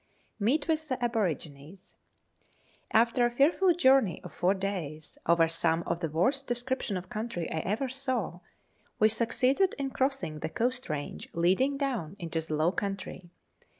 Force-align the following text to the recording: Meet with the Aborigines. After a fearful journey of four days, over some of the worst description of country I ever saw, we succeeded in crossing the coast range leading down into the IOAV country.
Meet 0.39 0.67
with 0.67 0.89
the 0.89 1.03
Aborigines. 1.05 1.95
After 2.89 3.23
a 3.23 3.29
fearful 3.29 3.71
journey 3.75 4.19
of 4.23 4.33
four 4.33 4.55
days, 4.55 5.19
over 5.27 5.47
some 5.47 5.83
of 5.83 5.99
the 5.99 6.09
worst 6.09 6.47
description 6.47 6.97
of 6.97 7.07
country 7.11 7.47
I 7.51 7.59
ever 7.59 7.87
saw, 7.87 8.39
we 8.97 9.09
succeeded 9.09 9.75
in 9.77 9.91
crossing 9.91 10.39
the 10.39 10.49
coast 10.49 10.89
range 10.89 11.29
leading 11.33 11.77
down 11.77 12.15
into 12.17 12.41
the 12.41 12.47
IOAV 12.55 12.75
country. 12.77 13.29